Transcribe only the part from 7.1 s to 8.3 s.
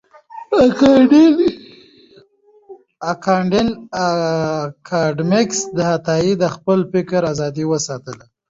آزادی وساتله.